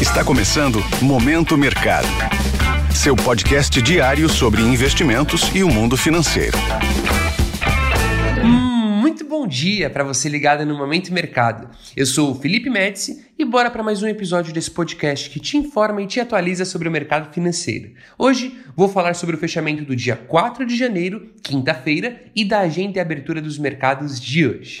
Está 0.00 0.24
começando 0.24 0.78
Momento 1.02 1.58
Mercado. 1.58 2.06
Seu 2.94 3.16
podcast 3.16 3.82
diário 3.82 4.28
sobre 4.28 4.62
investimentos 4.62 5.50
e 5.52 5.64
o 5.64 5.68
mundo 5.68 5.96
financeiro. 5.96 6.56
Hum, 8.44 9.00
muito 9.00 9.24
bom 9.24 9.44
dia 9.44 9.90
para 9.90 10.04
você 10.04 10.28
ligado 10.28 10.64
no 10.64 10.78
Momento 10.78 11.12
Mercado. 11.12 11.68
Eu 11.96 12.06
sou 12.06 12.30
o 12.30 12.34
Felipe 12.36 12.70
Médici 12.70 13.26
e 13.36 13.44
bora 13.44 13.72
para 13.72 13.82
mais 13.82 14.00
um 14.00 14.06
episódio 14.06 14.52
desse 14.52 14.70
podcast 14.70 15.28
que 15.30 15.40
te 15.40 15.56
informa 15.56 16.00
e 16.00 16.06
te 16.06 16.20
atualiza 16.20 16.64
sobre 16.64 16.88
o 16.88 16.92
mercado 16.92 17.34
financeiro. 17.34 17.90
Hoje 18.16 18.56
vou 18.76 18.88
falar 18.88 19.14
sobre 19.14 19.34
o 19.34 19.38
fechamento 19.38 19.84
do 19.84 19.96
dia 19.96 20.14
4 20.14 20.64
de 20.64 20.76
janeiro, 20.76 21.32
quinta-feira, 21.42 22.22
e 22.36 22.44
da 22.44 22.60
agenda 22.60 22.98
e 22.98 23.00
abertura 23.00 23.42
dos 23.42 23.58
mercados 23.58 24.20
de 24.20 24.46
hoje. 24.46 24.80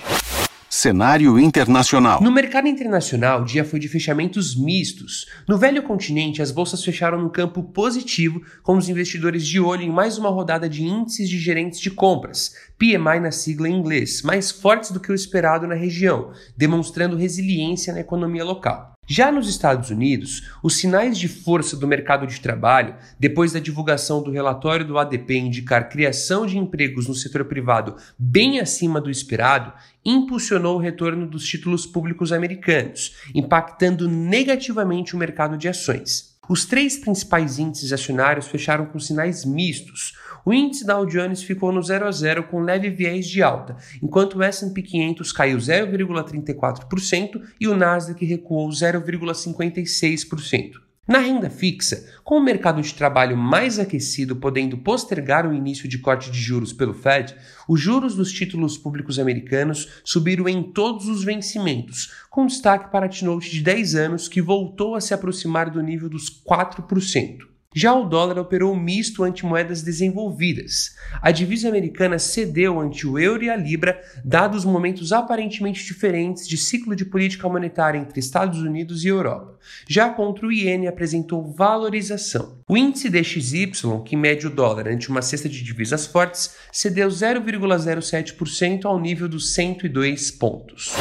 Cenário 0.70 1.38
internacional. 1.38 2.22
No 2.22 2.30
mercado 2.30 2.68
internacional, 2.68 3.40
o 3.40 3.44
dia 3.44 3.64
foi 3.64 3.80
de 3.80 3.88
fechamentos 3.88 4.54
mistos. 4.54 5.26
No 5.48 5.56
velho 5.56 5.82
continente, 5.82 6.42
as 6.42 6.50
bolsas 6.50 6.84
fecharam 6.84 7.22
no 7.22 7.30
campo 7.30 7.62
positivo, 7.62 8.42
com 8.62 8.76
os 8.76 8.86
investidores 8.86 9.46
de 9.46 9.58
olho 9.58 9.80
em 9.80 9.90
mais 9.90 10.18
uma 10.18 10.28
rodada 10.28 10.68
de 10.68 10.84
índices 10.84 11.26
de 11.30 11.38
gerentes 11.38 11.80
de 11.80 11.90
compras, 11.90 12.52
PMI 12.76 13.18
na 13.18 13.30
sigla 13.30 13.66
em 13.66 13.78
inglês, 13.78 14.20
mais 14.20 14.50
fortes 14.50 14.90
do 14.90 15.00
que 15.00 15.10
o 15.10 15.14
esperado 15.14 15.66
na 15.66 15.74
região, 15.74 16.32
demonstrando 16.54 17.16
resiliência 17.16 17.94
na 17.94 18.00
economia 18.00 18.44
local. 18.44 18.97
Já 19.10 19.32
nos 19.32 19.48
Estados 19.48 19.88
Unidos, 19.88 20.50
os 20.62 20.76
sinais 20.76 21.16
de 21.16 21.28
força 21.28 21.74
do 21.74 21.88
mercado 21.88 22.26
de 22.26 22.42
trabalho, 22.42 22.94
depois 23.18 23.52
da 23.52 23.58
divulgação 23.58 24.22
do 24.22 24.30
relatório 24.30 24.84
do 24.84 24.98
ADP 24.98 25.34
indicar 25.34 25.88
criação 25.88 26.44
de 26.44 26.58
empregos 26.58 27.08
no 27.08 27.14
setor 27.14 27.46
privado 27.46 27.96
bem 28.18 28.60
acima 28.60 29.00
do 29.00 29.10
esperado, 29.10 29.72
impulsionou 30.04 30.76
o 30.76 30.78
retorno 30.78 31.26
dos 31.26 31.48
títulos 31.48 31.86
públicos 31.86 32.32
americanos, 32.32 33.16
impactando 33.34 34.06
negativamente 34.06 35.16
o 35.16 35.18
mercado 35.18 35.56
de 35.56 35.68
ações. 35.68 36.37
Os 36.48 36.64
três 36.64 36.96
principais 36.96 37.58
índices 37.58 37.92
acionários 37.92 38.48
fecharam 38.48 38.86
com 38.86 38.98
sinais 38.98 39.44
mistos. 39.44 40.16
O 40.46 40.54
índice 40.54 40.86
Dow 40.86 41.04
Jones 41.04 41.42
ficou 41.42 41.70
no 41.70 41.82
0 41.82 42.06
a 42.06 42.10
0 42.10 42.44
com 42.44 42.60
leve 42.60 42.88
viés 42.88 43.26
de 43.26 43.42
alta, 43.42 43.76
enquanto 44.02 44.38
o 44.38 44.42
S&P 44.42 44.80
500 44.80 45.30
caiu 45.30 45.58
0,34% 45.58 47.42
e 47.60 47.68
o 47.68 47.76
Nasdaq 47.76 48.24
recuou 48.24 48.70
0,56%. 48.70 50.87
Na 51.08 51.20
renda 51.20 51.48
fixa, 51.48 52.06
com 52.22 52.36
o 52.36 52.44
mercado 52.44 52.82
de 52.82 52.92
trabalho 52.92 53.34
mais 53.34 53.78
aquecido 53.78 54.36
podendo 54.36 54.76
postergar 54.76 55.46
o 55.46 55.54
início 55.54 55.88
de 55.88 55.96
corte 55.96 56.30
de 56.30 56.38
juros 56.38 56.70
pelo 56.70 56.92
Fed, 56.92 57.34
os 57.66 57.80
juros 57.80 58.14
dos 58.14 58.30
títulos 58.30 58.76
públicos 58.76 59.18
americanos 59.18 60.02
subiram 60.04 60.46
em 60.46 60.62
todos 60.62 61.08
os 61.08 61.24
vencimentos, 61.24 62.12
com 62.28 62.44
destaque 62.44 62.92
para 62.92 63.06
a 63.06 63.08
T-Note 63.08 63.50
de 63.50 63.62
10 63.62 63.94
anos 63.94 64.28
que 64.28 64.42
voltou 64.42 64.94
a 64.94 65.00
se 65.00 65.14
aproximar 65.14 65.70
do 65.70 65.82
nível 65.82 66.10
dos 66.10 66.28
4%. 66.44 67.57
Já 67.80 67.94
o 67.94 68.08
dólar 68.08 68.40
operou 68.40 68.74
misto 68.74 69.22
ante 69.22 69.46
moedas 69.46 69.82
desenvolvidas. 69.82 70.96
A 71.22 71.30
divisa 71.30 71.68
americana 71.68 72.18
cedeu 72.18 72.80
ante 72.80 73.06
o 73.06 73.16
euro 73.16 73.44
e 73.44 73.50
a 73.50 73.54
libra, 73.54 74.02
dados 74.24 74.64
momentos 74.64 75.12
aparentemente 75.12 75.84
diferentes 75.84 76.48
de 76.48 76.56
ciclo 76.56 76.96
de 76.96 77.04
política 77.04 77.48
monetária 77.48 77.96
entre 77.96 78.18
Estados 78.18 78.58
Unidos 78.58 79.04
e 79.04 79.06
Europa. 79.06 79.56
Já 79.88 80.10
contra 80.10 80.44
o 80.44 80.50
iene 80.50 80.88
apresentou 80.88 81.52
valorização. 81.52 82.58
O 82.68 82.76
índice 82.76 83.08
DXY, 83.08 83.70
que 84.04 84.16
mede 84.16 84.48
o 84.48 84.50
dólar 84.50 84.88
ante 84.88 85.08
uma 85.08 85.22
cesta 85.22 85.48
de 85.48 85.62
divisas 85.62 86.04
fortes, 86.04 86.56
cedeu 86.72 87.06
0,07% 87.06 88.86
ao 88.86 88.98
nível 88.98 89.28
dos 89.28 89.54
102 89.54 90.32
pontos. 90.32 90.96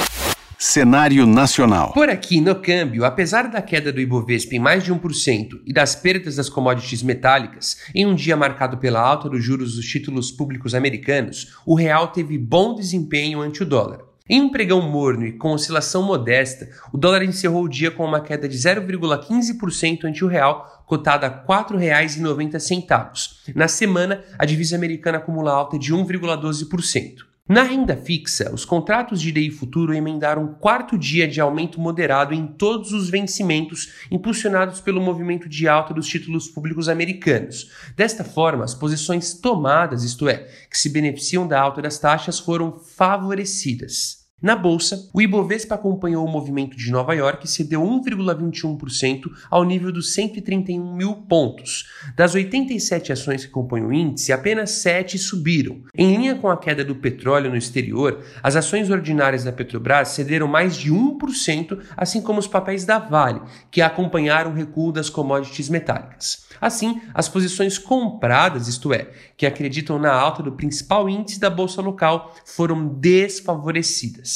Cenário 0.59 1.27
nacional. 1.27 1.93
Por 1.93 2.09
aqui, 2.09 2.41
no 2.41 2.55
câmbio, 2.55 3.05
apesar 3.05 3.47
da 3.47 3.61
queda 3.61 3.93
do 3.93 4.01
Ibovespa 4.01 4.55
em 4.55 4.59
mais 4.59 4.83
de 4.83 4.91
1% 4.91 5.61
e 5.63 5.71
das 5.71 5.95
perdas 5.95 6.35
das 6.35 6.49
commodities 6.49 7.03
metálicas, 7.03 7.77
em 7.93 8.07
um 8.07 8.15
dia 8.15 8.35
marcado 8.35 8.79
pela 8.79 8.99
alta 8.99 9.29
dos 9.29 9.43
juros 9.43 9.75
dos 9.75 9.85
títulos 9.85 10.31
públicos 10.31 10.73
americanos, 10.73 11.55
o 11.63 11.75
real 11.75 12.07
teve 12.07 12.39
bom 12.39 12.73
desempenho 12.73 13.39
ante 13.39 13.61
o 13.61 13.67
dólar. 13.67 13.99
Em 14.27 14.41
um 14.41 14.49
pregão 14.49 14.81
morno 14.81 15.27
e 15.27 15.31
com 15.31 15.51
oscilação 15.51 16.01
modesta, 16.01 16.67
o 16.91 16.97
dólar 16.97 17.21
encerrou 17.21 17.63
o 17.63 17.69
dia 17.69 17.91
com 17.91 18.03
uma 18.03 18.19
queda 18.19 18.49
de 18.49 18.57
0,15% 18.57 20.05
ante 20.05 20.25
o 20.25 20.27
real, 20.27 20.83
cotada 20.87 21.27
a 21.27 21.29
R$ 21.29 21.41
4,90. 21.47 23.53
Na 23.53 23.67
semana, 23.67 24.23
a 24.39 24.45
divisa 24.45 24.75
americana 24.75 25.19
acumula 25.19 25.51
alta 25.51 25.77
de 25.77 25.93
1,12%. 25.93 27.26
Na 27.49 27.63
renda 27.63 27.95
fixa, 27.95 28.53
os 28.53 28.65
contratos 28.65 29.21
de 29.21 29.31
DI 29.31 29.51
futuro 29.51 29.93
emendaram 29.93 30.43
um 30.43 30.53
quarto 30.53 30.97
dia 30.97 31.25
de 31.25 31.39
aumento 31.39 31.79
moderado 31.79 32.33
em 32.33 32.45
todos 32.45 32.91
os 32.91 33.09
vencimentos, 33.09 33.93
impulsionados 34.11 34.81
pelo 34.81 34.99
movimento 34.99 35.47
de 35.47 35.65
alta 35.65 35.93
dos 35.93 36.09
títulos 36.09 36.49
públicos 36.49 36.89
americanos. 36.89 37.71
Desta 37.95 38.25
forma, 38.25 38.65
as 38.65 38.73
posições 38.73 39.33
tomadas, 39.33 40.03
isto 40.03 40.27
é, 40.27 40.39
que 40.69 40.77
se 40.77 40.89
beneficiam 40.89 41.47
da 41.47 41.57
alta 41.57 41.81
das 41.81 41.97
taxas, 41.97 42.37
foram 42.37 42.77
favorecidas. 42.79 44.26
Na 44.39 44.55
bolsa, 44.55 45.09
o 45.15 45.19
Ibovespa 45.19 45.73
acompanhou 45.73 46.23
o 46.23 46.29
movimento 46.29 46.77
de 46.77 46.91
Nova 46.91 47.15
York 47.15 47.47
e 47.47 47.49
cedeu 47.49 47.81
1,21% 47.81 49.31
ao 49.49 49.63
nível 49.63 49.91
dos 49.91 50.13
131 50.13 50.95
mil 50.95 51.15
pontos. 51.15 51.87
Das 52.15 52.35
87 52.35 53.11
ações 53.11 53.43
que 53.43 53.51
compõem 53.51 53.83
o 53.83 53.91
índice, 53.91 54.31
apenas 54.31 54.69
7 54.73 55.17
subiram. 55.17 55.81
Em 55.97 56.15
linha 56.15 56.35
com 56.35 56.51
a 56.51 56.57
queda 56.57 56.85
do 56.85 56.93
petróleo 56.93 57.49
no 57.49 57.57
exterior, 57.57 58.23
as 58.43 58.55
ações 58.55 58.91
ordinárias 58.91 59.43
da 59.43 59.51
Petrobras 59.51 60.09
cederam 60.09 60.47
mais 60.47 60.77
de 60.77 60.93
1%, 60.93 61.79
assim 61.97 62.21
como 62.21 62.37
os 62.37 62.45
papéis 62.45 62.85
da 62.85 62.99
Vale, 62.99 63.41
que 63.71 63.81
acompanharam 63.81 64.51
o 64.51 64.53
recuo 64.53 64.91
das 64.91 65.09
commodities 65.09 65.67
metálicas. 65.67 66.45
Assim, 66.61 67.01
as 67.11 67.27
posições 67.27 67.77
compradas, 67.77 68.67
isto 68.67 68.93
é, 68.93 69.09
que 69.35 69.47
acreditam 69.47 69.97
na 69.97 70.13
alta 70.13 70.43
do 70.43 70.51
principal 70.51 71.09
índice 71.09 71.39
da 71.39 71.49
bolsa 71.49 71.81
local, 71.81 72.35
foram 72.45 72.87
desfavorecidas. 72.87 74.26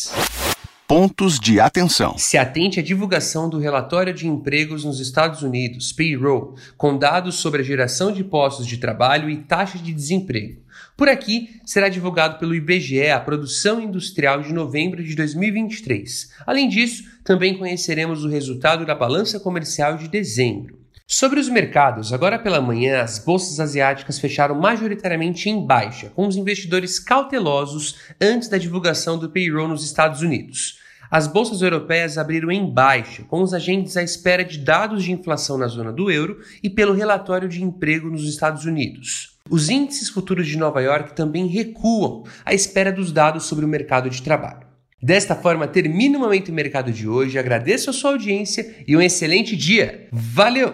Pontos 0.88 1.40
de 1.40 1.58
atenção. 1.58 2.18
Se 2.18 2.38
atente 2.38 2.80
à 2.80 2.84
divulgação 2.84 3.50
do 3.50 3.58
relatório 3.58 4.14
de 4.14 4.28
empregos 4.28 4.84
nos 4.84 5.00
Estados 5.00 5.42
Unidos, 5.42 5.94
payroll, 5.94 6.56
com 6.76 6.98
dados 6.98 7.36
sobre 7.36 7.62
a 7.62 7.64
geração 7.64 8.12
de 8.12 8.26
postos 8.26 8.68
de 8.68 8.78
trabalho 8.78 9.30
e 9.30 9.38
taxa 9.38 9.78
de 9.78 9.94
desemprego. 9.94 10.62
Por 10.98 11.08
aqui, 11.08 11.62
será 11.66 11.88
divulgado 11.88 12.40
pelo 12.40 12.54
IBGE 12.54 13.10
a 13.10 13.22
produção 13.22 13.80
industrial 13.80 14.42
de 14.42 14.54
novembro 14.54 15.02
de 15.02 15.16
2023. 15.16 16.32
Além 16.46 16.68
disso, 16.68 17.04
também 17.24 17.58
conheceremos 17.58 18.26
o 18.26 18.30
resultado 18.30 18.86
da 18.86 18.94
balança 18.94 19.40
comercial 19.40 19.98
de 19.98 20.10
dezembro. 20.10 20.81
Sobre 21.14 21.42
os 21.42 21.50
mercados, 21.50 22.14
agora 22.14 22.40
pela 22.40 22.62
manhã, 22.62 23.02
as 23.02 23.20
bolsas 23.20 23.60
asiáticas 23.60 24.18
fecharam 24.18 24.56
majoritariamente 24.56 25.50
em 25.50 25.68
baixa, 25.68 26.10
com 26.16 26.26
os 26.26 26.38
investidores 26.38 27.02
cautelosos 27.02 27.98
antes 28.20 28.48
da 28.48 28.58
divulgação 28.58 29.20
do 29.20 29.30
payroll 29.30 29.68
nos 29.68 29.84
Estados 29.84 30.22
Unidos. 30.22 30.80
As 31.12 31.28
bolsas 31.28 31.62
europeias 31.62 32.18
abriram 32.18 32.50
em 32.50 32.66
baixa, 32.66 33.24
com 33.24 33.42
os 33.42 33.54
agentes 33.54 33.98
à 33.98 34.02
espera 34.02 34.46
de 34.46 34.60
dados 34.60 35.04
de 35.04 35.12
inflação 35.12 35.58
na 35.58 35.68
zona 35.68 35.92
do 35.92 36.10
euro 36.10 36.40
e 36.64 36.70
pelo 36.70 36.94
relatório 36.94 37.50
de 37.50 37.62
emprego 37.62 38.10
nos 38.10 38.24
Estados 38.24 38.64
Unidos. 38.64 39.38
Os 39.50 39.70
índices 39.70 40.08
futuros 40.08 40.48
de 40.48 40.58
Nova 40.58 40.82
York 40.82 41.14
também 41.14 41.46
recuam, 41.46 42.24
à 42.46 42.54
espera 42.54 42.90
dos 42.90 43.12
dados 43.12 43.44
sobre 43.48 43.66
o 43.66 43.68
mercado 43.68 44.10
de 44.10 44.22
trabalho. 44.22 44.66
Desta 45.04 45.36
forma, 45.36 45.68
termina 45.68 46.18
o 46.18 46.22
Momento 46.22 46.54
Mercado 46.54 46.90
de 46.90 47.06
hoje. 47.06 47.38
Agradeço 47.38 47.90
a 47.90 47.94
sua 47.94 48.12
audiência 48.12 48.78
e 48.88 48.96
um 48.96 49.02
excelente 49.02 49.58
dia. 49.58 50.08
Valeu! 50.10 50.74